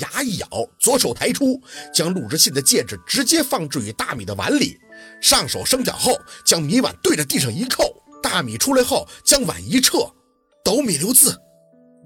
[0.00, 0.48] 牙一咬，
[0.78, 1.60] 左手抬出，
[1.94, 4.78] 将陆之信的戒指直接放置于大米的碗里，
[5.20, 7.84] 上手升脚后，将米碗对着地上一扣，
[8.22, 9.98] 大米出来后，将碗一撤，
[10.64, 11.36] 斗米留字。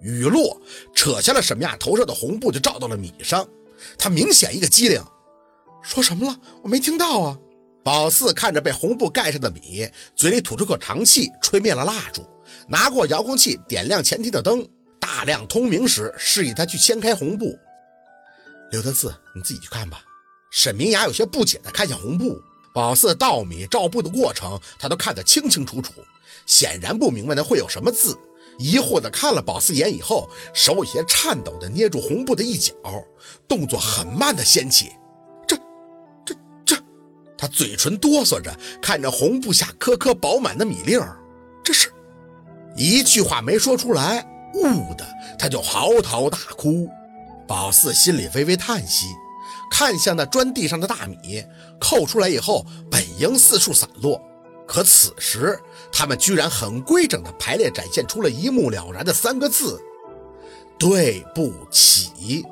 [0.03, 0.61] 雨落，
[0.95, 3.47] 扯下了沈明雅头上的红布，就罩到了米上。
[3.99, 5.03] 他明显一个机灵，
[5.83, 6.39] 说什么了？
[6.63, 7.39] 我没听到啊！
[7.83, 12.23] 宝四看着被红布盖上的米，嘴里吐出口长气，吹灭了蜡烛，
[12.69, 14.67] 拿过遥控器点亮前厅的灯，
[15.01, 17.59] 大亮通明时，示意他去掀开红布。
[18.71, 20.03] 留的字你自己去看吧。
[20.51, 22.41] 沈明雅有些不解地看向红布，
[22.73, 25.93] 宝四稻米照布的过程，他都看得清清楚楚，
[26.47, 28.19] 显然不明白那会有什么字。
[28.59, 32.75] 疑惑地看了宝四眼以后，手有些颤抖地捏住红布的一角，
[33.49, 34.93] 动作很慢地掀起。
[35.47, 35.57] 这、
[36.27, 36.35] 这、
[36.67, 36.77] 这……
[37.39, 41.17] 他嘴唇哆嗦着看着红布下颗颗饱满的米粒儿，
[41.65, 41.91] 这是
[42.77, 45.07] 一句话没说出来，呜的
[45.39, 46.87] 他就嚎啕大哭。
[47.51, 49.07] 宝四心里微微叹息，
[49.69, 51.45] 看向那砖地上的大米，
[51.81, 54.23] 扣出来以后本应四处散落，
[54.69, 55.59] 可此时
[55.91, 59.83] 他们居然很规整的排列，展现出了一目了然的三个字
[60.79, 62.47] ：“对不起。”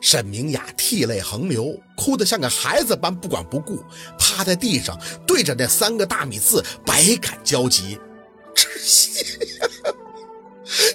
[0.00, 3.82] 沈明雅涕泪横流，哭得像个孩子般不管不顾，
[4.16, 7.98] 趴在地上对着那三个大米字百感交集
[8.54, 9.24] ：“窒息，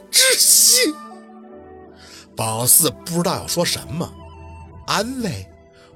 [0.10, 0.96] 窒息。”
[2.36, 4.12] 宝四不知道要说什么，
[4.88, 5.48] 安慰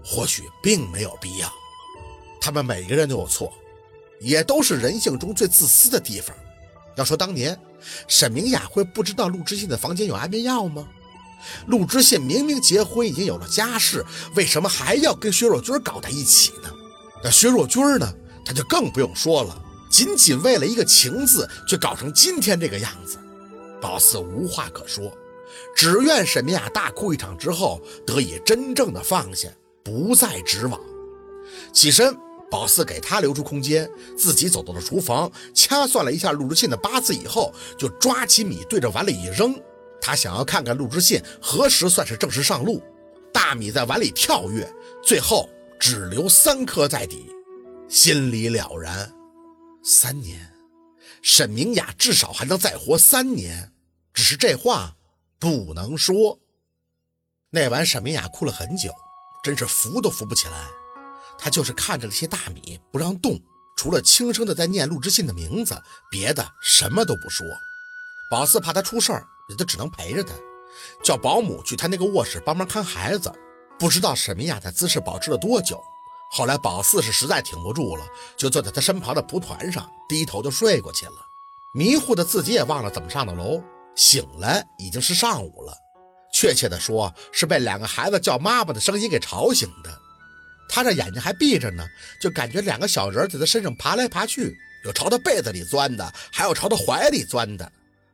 [0.04, 1.52] 或许并没有必要。
[2.40, 3.52] 他们每个人都有错，
[4.22, 6.36] 也都是人性中最自私的地方。
[6.96, 7.60] 要说当年，
[8.08, 10.88] 沈明雅会不知道陆之信的房间有安眠药吗？
[11.68, 16.70] 陆之信明明结婚已经有了家室，为什么还要跟薛若君搞在一起呢？
[17.22, 18.14] 那薛若君呢？
[18.46, 23.20] 他就更不用说了，仅仅为了一个情字，却搞成今天这个样子。
[23.82, 25.12] 宝四无话可说。
[25.76, 29.48] 只愿沈明雅大哭一场之后，得以真正的放下，
[29.84, 30.80] 不再执往。
[31.74, 32.16] 起身，
[32.50, 39.56] 宝四给他留出空间，自己走到了厨房，掐算了一下陆之信的八字以后，就抓起米对着碗里一扔。
[40.02, 42.82] 他想要看看陆之信何时算是正式上路。
[43.32, 44.68] 大米在碗里跳跃，
[45.04, 45.48] 最后
[45.80, 47.30] 只留三颗在底，
[47.88, 49.12] 心里了然。
[49.84, 50.52] 三年，
[51.22, 53.72] 沈明雅至少还能再活三年。
[54.14, 54.96] 只是这话。
[55.40, 56.40] 不能说。
[57.50, 58.94] 那晚沈明雅哭了很久，
[59.44, 60.68] 真是扶都扶不起来。
[61.38, 63.40] 她就是看着那些大米不让动，
[63.78, 67.48] 除了轻声的在念陆之信的名字，别的什么都不说。
[68.30, 70.34] 宝四怕他出事儿，也就只能陪着他，
[71.04, 73.32] 叫保姆去他那个卧室帮忙看孩子。
[73.80, 75.82] 不知道沈明雅的姿势保持了多久。
[76.32, 78.06] 后来宝四是实在挺不住了，
[78.38, 81.14] 就坐在他身旁的蒲团上，低头就睡过去了，
[81.74, 83.64] 迷糊的自己也忘了怎么上的楼。
[83.96, 85.74] 醒来已经是上午了，
[86.32, 90.00] 确切的说是被两个孩子叫妈妈的声音给吵醒的。
[90.70, 91.84] 他这眼睛还闭着呢，
[92.22, 94.56] 就感觉两个小人在他身上爬来爬去，
[94.86, 97.72] 有朝他被子里钻的，还有朝他怀里钻的。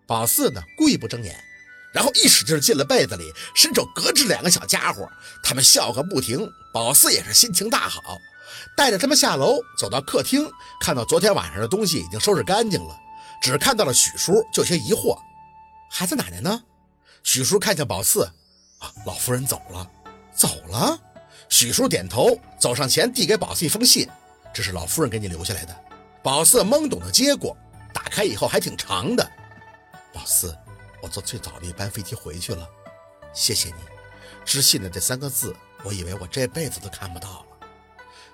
[0.07, 1.37] 宝四呢，故意不睁眼，
[1.93, 5.05] 然后一使劲进了被子里，伸手隔着两个小家伙，
[5.43, 6.49] 他们笑个不停。
[6.73, 8.01] 宝四也是心情大好，
[8.77, 10.49] 带着他们下楼，走到客厅，
[10.79, 12.97] 看到昨天晚上的东西已经收拾干净了，
[13.41, 15.17] 只看到了许叔，就有些疑惑。
[15.97, 16.61] 孩子奶奶呢？
[17.23, 18.29] 许叔看向宝四，
[18.79, 19.89] 啊，老夫人走了，
[20.33, 20.99] 走了。
[21.47, 24.05] 许叔点头，走上前递给宝四一封信，
[24.53, 25.73] 这是老夫人给你留下来的。
[26.21, 27.55] 宝四懵懂的接过，
[27.93, 29.25] 打开以后还挺长的。
[30.13, 30.53] 宝四，
[31.01, 32.67] 我坐最早的一班飞机回去了，
[33.33, 33.75] 谢谢你。
[34.43, 37.45] 知信的这三个字，我以为我这辈子都看不到了。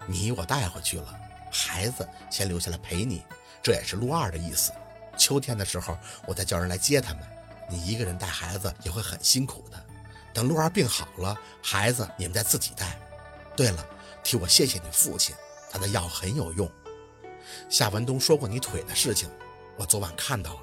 [0.08, 1.16] 你我带回去了，
[1.52, 3.22] 孩子先留下来陪你，
[3.62, 4.72] 这也是陆二的意思。
[5.16, 5.96] 秋天的时候，
[6.26, 7.22] 我再叫人来接他们。
[7.72, 9.86] 你一个人带孩子也会很辛苦的，
[10.34, 13.00] 等陆二病好了，孩子你们再自己带。
[13.56, 13.86] 对了，
[14.24, 15.34] 替我谢谢你父亲，
[15.72, 16.70] 他的药很有用。
[17.70, 19.30] 夏文东说过你腿的事情，
[19.78, 20.62] 我昨晚看到了。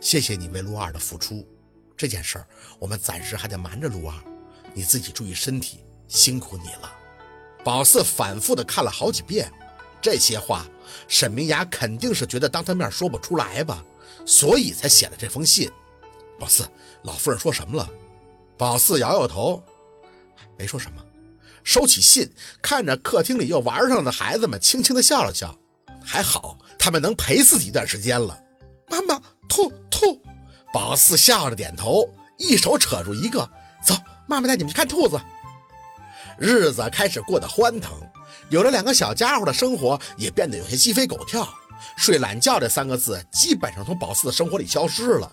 [0.00, 1.46] 谢谢你为陆二的付出，
[1.96, 2.46] 这件事儿
[2.78, 4.14] 我们暂时还得瞒着陆二，
[4.72, 6.90] 你自己注意身体，辛苦你了。
[7.62, 9.52] 宝四反复的看了好几遍，
[10.00, 10.64] 这些话
[11.06, 13.84] 沈明雅肯定是觉得当他面说不出来吧，
[14.24, 15.70] 所以才写了这封信。
[16.40, 16.66] 宝四，
[17.02, 17.86] 老夫人说什么了？
[18.56, 19.62] 宝四摇摇头，
[20.58, 21.04] 没说什么。
[21.62, 22.32] 收起信，
[22.62, 25.54] 看着客厅里又玩上了的孩子们，轻轻的笑了笑。
[26.02, 28.42] 还好，他们能陪自己一段时间了。
[28.88, 29.20] 妈妈，
[29.50, 30.18] 兔兔。
[30.72, 32.08] 宝四笑着点头，
[32.38, 33.40] 一手扯住一个，
[33.84, 33.94] 走，
[34.26, 35.20] 妈妈带你们去看兔子。
[36.38, 37.92] 日子开始过得欢腾，
[38.48, 41.46] 有了两个小家伙的生活也变得有些鸡飞狗跳。
[41.96, 45.30] 睡懒觉这三个字基本上从宝四的生活里消失了。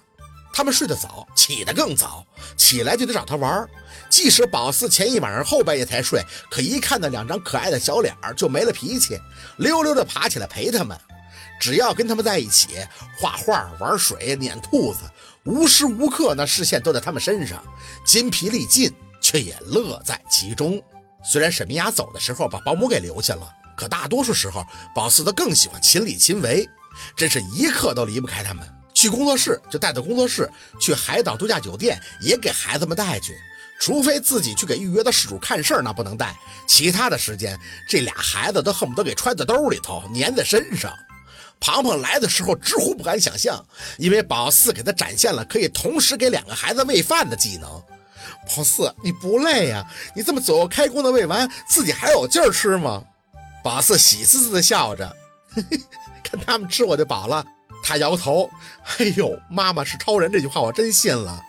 [0.58, 2.26] 他们睡得早，起得更早，
[2.58, 3.70] 起来就得找他玩。
[4.10, 6.20] 即使宝四前一晚上后半夜才睡，
[6.50, 9.20] 可一看到两张可爱的小脸儿就没了脾气，
[9.58, 10.98] 溜溜的爬起来陪他们。
[11.62, 12.70] 只要跟他们在一起，
[13.20, 15.02] 画画、玩水、撵兔子，
[15.44, 17.64] 无时无刻那视线都在他们身上，
[18.04, 20.82] 筋疲力尽，却也乐在其中。
[21.24, 24.66] 虽然沈明雅走的时候把保姆给留下了，可大多数时候
[24.96, 26.68] 宝四都更喜欢亲力亲为，
[27.16, 28.68] 真是一刻都离不开他们。
[28.98, 30.50] 去工作室就带到工作室，
[30.82, 33.38] 去海岛度假酒店也给孩子们带去，
[33.80, 36.36] 除非自己去给预约的事主看事儿，那不能带。
[36.66, 40.92] 其他的时间，这俩孩子都恨不得给揣在兜里头，粘在身上。
[41.60, 43.64] 庞庞来的时候直呼不敢想象，
[44.00, 47.70] 因为宝四给他展现了可以同时给两个孩子喂饭的技能。
[48.48, 49.86] 宝四，你不累呀？
[50.16, 53.04] 你这么左右开弓的喂完，自己还有劲儿吃吗？
[53.64, 55.16] 宝四喜滋滋的笑着，
[55.54, 55.80] 嘿 嘿
[56.24, 57.46] 看他们吃我就饱了。
[57.88, 58.52] 他摇头，
[58.98, 61.42] 哎呦，妈妈是超人这句话我真信了。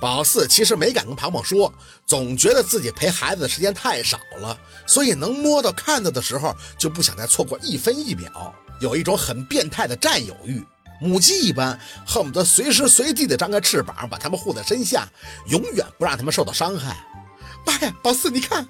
[0.00, 1.70] 宝四其实没敢跟庞庞说，
[2.06, 10.64] 总觉得自己陪孩子的时间太少了，所以能摸到看到的时候就不想再错过一分一秒，有一种很变态的占有欲，
[10.98, 15.06] 母鸡一般，恨不得随时随地的张开翅膀把他们护在身下，
[15.48, 16.96] 永远不让他们受到伤害。
[17.66, 18.66] 妈呀，宝四你看。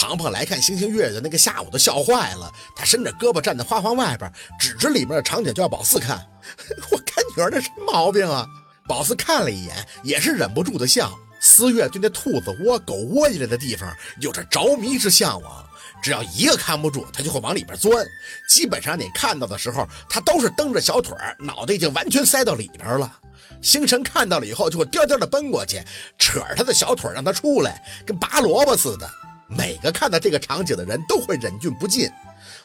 [0.00, 6.16] 庞庞来看星星月月那个下午都笑坏了，他伸着胳膊站在花房外边，指着里面的场景叫宝四看。
[6.90, 8.46] 我看女儿那什么毛病啊？
[8.88, 11.14] 宝四看了一眼，也是忍不住的笑。
[11.38, 15.68] 思月对那兔子窝、狗窝一类的地方有着着迷之向往，
[16.02, 18.06] 只要一个看不住，他就会往里边钻。
[18.48, 23.18] 基本上你看到的时候，他都是蹬着小腿，脑袋已经完全塞到里边了。
[23.60, 25.82] 星辰看到了以后，就会颠颠的奔过去，
[26.18, 29.06] 扯着他的小腿让他出来，跟拔萝卜似的。
[29.50, 32.08] 每个看到这个场景的人都会忍俊不禁。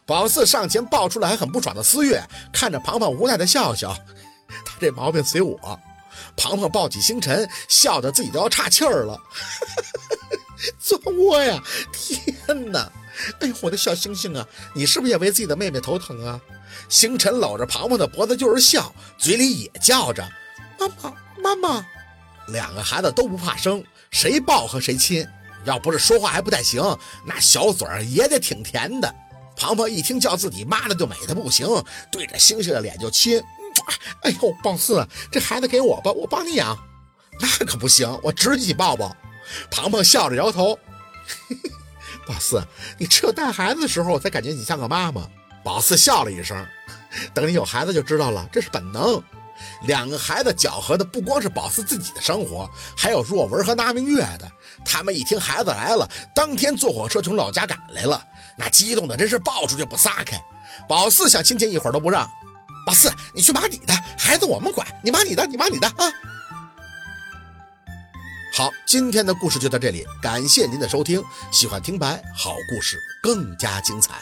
[0.06, 2.24] 宝四上前抱出了还很不爽的思月，
[2.54, 3.96] 看着庞庞无奈的笑笑，
[4.64, 5.80] 他这毛病随我。
[6.38, 9.20] 庞庞抱起星辰，笑得自己都要岔气儿了。
[10.80, 11.62] 钻窝呀！
[11.92, 12.92] 天哪！
[13.40, 16.40] 哎呦，我的小星星啊，你是不是也为自己的妹妹头疼啊？
[16.90, 20.28] 星辰搂着庞庞的脖子就是笑，嘴里也叫着
[20.80, 21.86] 妈妈妈妈。
[22.48, 25.28] 两个孩子都不怕生，谁抱和谁亲。
[25.66, 26.82] 要不是说话还不太行，
[27.26, 29.14] 那小嘴儿也得挺甜的。
[29.58, 31.68] 庞庞一听叫自己妈的就美的不行，
[32.12, 33.42] 对着星星的脸就亲。
[34.22, 36.78] 哎呦，宝四，这孩子给我吧，我帮你养。
[37.40, 39.16] 那可不行，我直起抱抱。
[39.70, 40.78] 庞庞笑着摇头。
[42.28, 42.64] 宝四，
[42.98, 45.28] 你只有带孩子的时候，我才感觉你像个妈妈。
[45.64, 46.66] 宝四笑了一声，
[47.34, 49.22] 等你有孩子就知道了，这是本能。
[49.84, 54.52] 两个孩子搅和的不光是宝四自己的生活，还有若文和那明月的。
[54.84, 58.24] 他们一听孩子来了，当天坐火车从老家赶来了，
[58.58, 60.40] 那激动的真是抱出去不撒开。
[60.88, 62.30] 宝四想亲亲一会儿都不让。
[62.86, 66.12] 宝四，你去忙你的，孩子我们管，你忙你的，你忙你的啊。
[68.54, 71.24] 好，今天的故事就到这里，感谢您的收听。
[71.52, 74.14] 喜欢听白好故事更加精彩。